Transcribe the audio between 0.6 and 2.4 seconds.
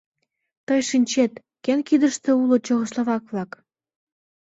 Тый шинчет, кӧн кидыште